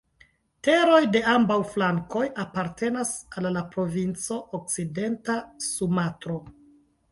Teroj 0.67 1.01
de 1.15 1.19
ambaŭ 1.33 1.57
flankoj 1.73 2.23
apartenas 2.45 3.13
al 3.41 3.49
la 3.59 3.65
provinco 3.77 4.41
Okcidenta 4.61 5.39
Sumatro. 5.71 6.43